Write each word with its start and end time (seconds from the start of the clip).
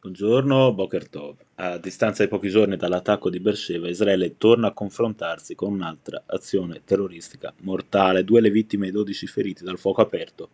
Buongiorno, 0.00 0.72
Boker 0.74 1.08
Tov. 1.08 1.38
A 1.56 1.76
distanza 1.76 2.22
di 2.22 2.28
pochi 2.28 2.48
giorni 2.48 2.76
dall'attacco 2.76 3.28
di 3.30 3.40
Beersheba, 3.40 3.88
Israele 3.88 4.36
torna 4.38 4.68
a 4.68 4.72
confrontarsi 4.72 5.56
con 5.56 5.72
un'altra 5.72 6.22
azione 6.26 6.82
terroristica 6.84 7.52
mortale. 7.62 8.22
Due 8.22 8.40
le 8.40 8.50
vittime 8.50 8.86
e 8.86 8.90
12 8.92 9.26
feriti 9.26 9.64
dal 9.64 9.76
fuoco 9.76 10.00
aperto 10.00 10.50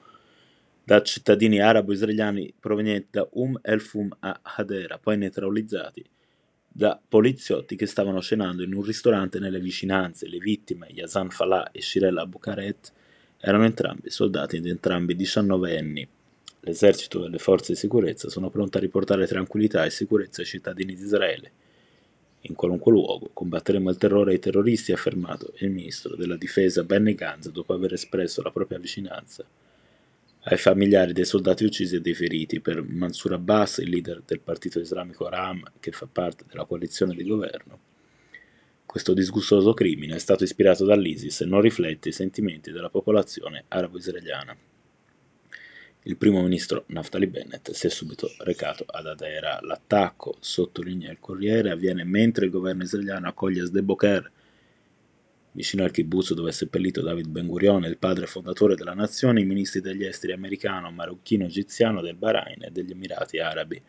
da 0.82 1.02
cittadini 1.02 1.60
arabo-israeliani 1.60 2.54
provenienti 2.58 3.08
da 3.10 3.28
Um 3.32 3.58
el 3.60 3.82
Fum 3.82 4.16
a 4.20 4.40
Hadera, 4.40 4.96
poi 4.96 5.18
neutralizzati 5.18 6.02
da 6.66 6.98
poliziotti 7.06 7.76
che 7.76 7.84
stavano 7.84 8.22
cenando 8.22 8.62
in 8.62 8.72
un 8.72 8.82
ristorante 8.82 9.38
nelle 9.38 9.60
vicinanze. 9.60 10.26
Le 10.26 10.38
vittime, 10.38 10.86
Yazan 10.88 11.28
Falah 11.28 11.70
e 11.70 11.82
Shirel 11.82 12.16
Abu 12.16 12.38
Karet, 12.38 12.92
erano 13.38 13.66
entrambi 13.66 14.08
soldati 14.08 14.56
ed 14.56 14.64
entrambi 14.64 15.14
19 15.14 15.78
anni. 15.78 16.08
L'esercito 16.66 17.26
e 17.26 17.28
le 17.28 17.38
forze 17.38 17.72
di 17.72 17.78
sicurezza 17.78 18.30
sono 18.30 18.48
pronte 18.48 18.78
a 18.78 18.80
riportare 18.80 19.26
tranquillità 19.26 19.84
e 19.84 19.90
sicurezza 19.90 20.40
ai 20.40 20.46
cittadini 20.46 20.94
di 20.94 21.02
Israele. 21.02 21.52
In 22.46 22.54
qualunque 22.54 22.90
luogo 22.90 23.28
combatteremo 23.34 23.90
il 23.90 23.98
terrore 23.98 24.32
ai 24.32 24.38
terroristi, 24.38 24.90
ha 24.90 24.94
affermato 24.94 25.52
il 25.58 25.70
ministro 25.70 26.16
della 26.16 26.36
difesa 26.36 26.82
Benny 26.82 27.14
Gantz 27.14 27.50
dopo 27.50 27.74
aver 27.74 27.92
espresso 27.92 28.40
la 28.40 28.50
propria 28.50 28.78
vicinanza 28.78 29.44
ai 30.46 30.56
familiari 30.56 31.12
dei 31.12 31.24
soldati 31.26 31.64
uccisi 31.64 31.96
e 31.96 32.00
dei 32.00 32.14
feriti. 32.14 32.60
Per 32.60 32.82
Mansur 32.82 33.34
Abbas, 33.34 33.78
il 33.78 33.90
leader 33.90 34.22
del 34.24 34.40
partito 34.40 34.78
islamico 34.78 35.28
Ram, 35.28 35.62
che 35.80 35.90
fa 35.92 36.08
parte 36.10 36.44
della 36.48 36.64
coalizione 36.64 37.14
di 37.14 37.24
governo, 37.24 37.78
questo 38.86 39.12
disgustoso 39.12 39.74
crimine 39.74 40.16
è 40.16 40.18
stato 40.18 40.44
ispirato 40.44 40.86
dall'ISIS 40.86 41.42
e 41.42 41.46
non 41.46 41.60
riflette 41.60 42.08
i 42.08 42.12
sentimenti 42.12 42.72
della 42.72 42.90
popolazione 42.90 43.64
arabo-israeliana. 43.68 44.56
Il 46.06 46.18
primo 46.18 46.42
ministro 46.42 46.84
Naftali 46.88 47.26
Bennett 47.26 47.70
si 47.70 47.86
è 47.86 47.88
subito 47.88 48.30
recato 48.40 48.84
ad 48.86 49.06
Adera. 49.06 49.58
L'attacco, 49.62 50.36
sottolinea 50.38 51.10
il 51.10 51.18
Corriere, 51.18 51.70
avviene 51.70 52.04
mentre 52.04 52.44
il 52.44 52.50
governo 52.50 52.82
israeliano 52.82 53.26
accoglie 53.26 53.64
Sdeboker, 53.64 54.30
vicino 55.52 55.82
al 55.82 55.90
kibbutz 55.90 56.34
dove 56.34 56.50
è 56.50 56.52
seppellito 56.52 57.00
David 57.00 57.28
Ben 57.28 57.46
Gurion, 57.46 57.84
il 57.84 57.96
padre 57.96 58.26
fondatore 58.26 58.74
della 58.74 58.92
nazione, 58.92 59.40
i 59.40 59.46
ministri 59.46 59.80
degli 59.80 60.04
esteri 60.04 60.34
americano, 60.34 60.90
marocchino, 60.90 61.46
egiziano, 61.46 62.02
del 62.02 62.16
Bahrain 62.16 62.64
e 62.64 62.70
degli 62.70 62.90
Emirati 62.90 63.38
Arabi. 63.38 63.80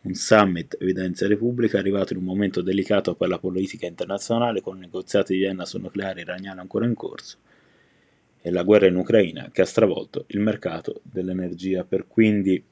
Un 0.00 0.14
summit, 0.14 0.76
evidenzia 0.80 1.28
Repubblica, 1.28 1.78
arrivato 1.78 2.12
in 2.12 2.18
un 2.18 2.24
momento 2.24 2.60
delicato 2.60 3.14
per 3.14 3.28
la 3.28 3.38
politica 3.38 3.86
internazionale 3.86 4.62
con 4.62 4.78
i 4.78 4.80
negoziati 4.80 5.34
di 5.34 5.38
Vienna 5.38 5.64
sul 5.64 5.82
nucleare 5.82 6.22
iraniano 6.22 6.60
ancora 6.60 6.86
in 6.86 6.94
corso 6.94 7.38
e 8.42 8.50
la 8.50 8.64
guerra 8.64 8.86
in 8.86 8.96
Ucraina 8.96 9.48
che 9.52 9.62
ha 9.62 9.66
stravolto 9.66 10.24
il 10.28 10.40
mercato 10.40 11.00
dell'energia. 11.04 11.84
Per, 11.84 12.06
quindi, 12.08 12.62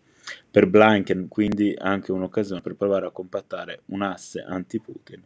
per 0.51 0.67
Blinken 0.67 1.29
quindi 1.29 1.75
anche 1.79 2.13
un'occasione 2.13 2.61
per 2.61 2.75
provare 2.75 3.07
a 3.07 3.11
compattare 3.11 3.83
un 3.87 4.03
asse 4.03 4.41
anti-Putin 4.41 5.23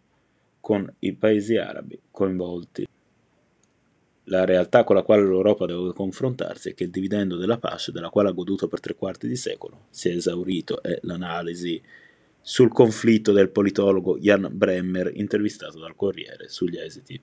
con 0.61 0.91
i 1.01 1.15
paesi 1.15 1.57
arabi 1.57 1.99
coinvolti. 2.11 2.87
La 4.29 4.45
realtà 4.45 4.85
con 4.85 4.97
la 4.97 5.03
quale 5.03 5.23
l'Europa 5.23 5.67
deve 5.67 5.93
confrontarsi 5.93 6.71
è 6.71 6.75
che 6.75 6.85
il 6.85 6.91
dividendo 6.91 7.37
della 7.37 7.59
pace, 7.59 7.93
della 7.93 8.09
quale 8.09 8.31
ha 8.31 8.33
goduto 8.33 8.69
per 8.69 8.81
tre 8.81 8.95
quarti 8.95 9.29
di 9.29 9.37
secolo, 9.37 9.87
si 9.91 10.09
è 10.09 10.15
esaurito 10.15 10.83
e 10.83 10.99
l'analisi 11.03 11.83
sul 12.41 12.71
conflitto 12.71 13.33
del 13.33 13.51
politologo 13.51 14.19
Jan 14.19 14.49
Bremmer, 14.51 15.11
intervistato 15.15 15.79
dal 15.79 15.95
Corriere 15.95 16.49
sugli 16.49 16.79
esiti 16.79 17.21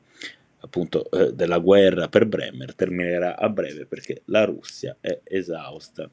appunto 0.62 1.10
eh, 1.12 1.34
della 1.34 1.60
guerra 1.60 2.08
per 2.08 2.26
Bremer 2.26 2.74
terminerà 2.76 3.38
a 3.38 3.50
breve 3.50 3.86
perché 3.86 4.22
la 4.26 4.46
Russia 4.46 4.98
è 5.00 5.22
esausta. 5.24 6.10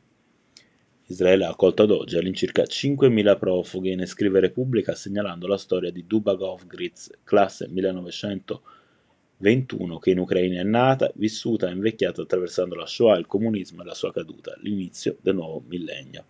Israele 1.10 1.46
ha 1.46 1.50
accolto 1.50 1.84
ad 1.84 1.90
oggi 1.90 2.18
all'incirca 2.18 2.64
5.000 2.64 3.38
profughi, 3.38 3.94
ne 3.94 4.04
scrive 4.04 4.40
Repubblica 4.40 4.94
segnalando 4.94 5.46
la 5.46 5.56
storia 5.56 5.90
di 5.90 6.06
Dubagov 6.06 6.66
Gritz, 6.66 7.08
classe 7.24 7.66
1921, 7.68 9.98
che 9.98 10.10
in 10.10 10.18
Ucraina 10.18 10.60
è 10.60 10.64
nata, 10.64 11.10
vissuta 11.14 11.68
e 11.68 11.72
invecchiata 11.72 12.20
attraversando 12.20 12.74
la 12.74 12.84
Shoah, 12.84 13.16
il 13.16 13.26
comunismo 13.26 13.80
e 13.80 13.86
la 13.86 13.94
sua 13.94 14.12
caduta, 14.12 14.54
l'inizio 14.60 15.16
del 15.22 15.36
nuovo 15.36 15.62
millennio. 15.66 16.26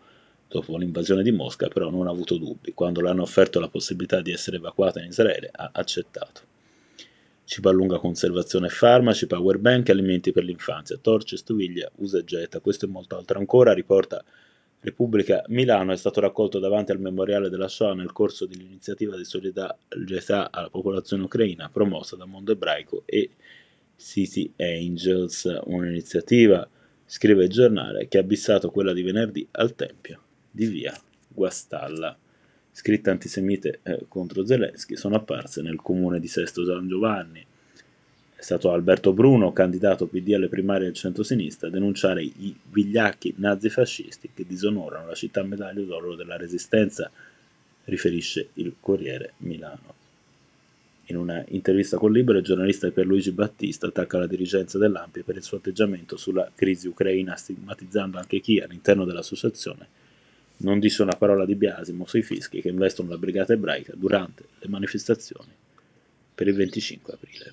Dopo 0.46 0.76
l'invasione 0.76 1.24
di 1.24 1.32
Mosca 1.32 1.66
però 1.66 1.90
non 1.90 2.06
ha 2.06 2.10
avuto 2.10 2.36
dubbi, 2.36 2.72
quando 2.72 3.00
le 3.00 3.10
hanno 3.10 3.22
offerto 3.22 3.58
la 3.58 3.68
possibilità 3.68 4.20
di 4.20 4.30
essere 4.30 4.58
evacuata 4.58 5.00
in 5.00 5.08
Israele 5.08 5.50
ha 5.52 5.70
accettato 5.72 6.42
cibo 7.48 7.70
a 7.70 7.72
lunga 7.72 7.98
conservazione 7.98 8.68
farmaci, 8.68 9.26
power 9.26 9.56
bank, 9.56 9.88
alimenti 9.88 10.32
per 10.32 10.44
l'infanzia, 10.44 10.98
torce, 10.98 11.38
stoviglie, 11.38 11.92
usa 11.96 12.18
e 12.18 12.24
getta, 12.24 12.60
questo 12.60 12.84
e 12.84 12.88
molto 12.88 13.16
altro 13.16 13.38
ancora, 13.38 13.72
riporta 13.72 14.22
Repubblica 14.80 15.42
Milano, 15.48 15.92
è 15.92 15.96
stato 15.96 16.20
raccolto 16.20 16.58
davanti 16.58 16.92
al 16.92 17.00
memoriale 17.00 17.48
della 17.48 17.66
Shoah 17.66 17.94
nel 17.94 18.12
corso 18.12 18.44
dell'iniziativa 18.44 19.16
di 19.16 19.24
solidarietà 19.24 20.50
alla 20.50 20.68
popolazione 20.68 21.22
ucraina 21.22 21.70
promossa 21.70 22.16
da 22.16 22.26
Mondo 22.26 22.52
Ebraico 22.52 23.04
e 23.06 23.30
City 23.96 24.52
Angels, 24.58 25.60
un'iniziativa, 25.64 26.68
scrive 27.06 27.44
il 27.44 27.50
giornale, 27.50 28.08
che 28.08 28.18
ha 28.18 28.22
bissato 28.24 28.70
quella 28.70 28.92
di 28.92 29.00
venerdì 29.00 29.48
al 29.52 29.74
Tempio 29.74 30.20
di 30.50 30.66
via 30.66 30.94
Guastalla 31.26 32.14
scritte 32.78 33.10
antisemite 33.10 33.80
eh, 33.82 34.04
contro 34.06 34.46
Zelensky 34.46 34.94
sono 34.94 35.16
apparse 35.16 35.62
nel 35.62 35.82
comune 35.82 36.20
di 36.20 36.28
Sesto 36.28 36.64
San 36.64 36.86
Giovanni. 36.86 37.44
È 38.36 38.40
stato 38.40 38.70
Alberto 38.70 39.12
Bruno, 39.12 39.52
candidato 39.52 40.06
PD 40.06 40.34
alle 40.34 40.46
primarie 40.46 40.84
del 40.84 40.94
centro-sinistra, 40.94 41.66
a 41.66 41.70
denunciare 41.72 42.22
i 42.22 42.56
vigliacchi 42.70 43.34
nazifascisti 43.38 44.30
che 44.32 44.46
disonorano 44.46 45.08
la 45.08 45.14
città 45.14 45.42
medaglia 45.42 45.82
d'oro 45.82 46.14
della 46.14 46.36
resistenza, 46.36 47.10
riferisce 47.86 48.50
il 48.54 48.76
Corriere 48.78 49.32
Milano. 49.38 49.94
In 51.06 51.16
una 51.16 51.44
intervista 51.48 51.96
con 51.96 52.12
Libero, 52.12 52.38
il 52.38 52.44
giornalista 52.44 52.88
Pierluigi 52.92 53.32
Battista 53.32 53.88
attacca 53.88 54.18
la 54.18 54.28
dirigenza 54.28 54.78
dell'Ampia 54.78 55.24
per 55.24 55.34
il 55.34 55.42
suo 55.42 55.56
atteggiamento 55.56 56.16
sulla 56.16 56.48
crisi 56.54 56.86
ucraina, 56.86 57.34
stigmatizzando 57.34 58.18
anche 58.18 58.38
chi 58.38 58.60
all'interno 58.60 59.04
dell'associazione 59.04 59.97
non 60.58 60.78
dice 60.78 61.02
una 61.02 61.16
parola 61.16 61.44
di 61.44 61.54
biasimo 61.54 62.06
sui 62.06 62.22
fischi 62.22 62.60
che 62.60 62.68
investono 62.68 63.10
la 63.10 63.18
brigata 63.18 63.52
ebraica 63.52 63.92
durante 63.94 64.44
le 64.58 64.68
manifestazioni 64.68 65.52
per 66.34 66.48
il 66.48 66.54
25 66.54 67.14
aprile. 67.14 67.52